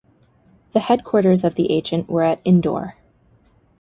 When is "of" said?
1.43-1.53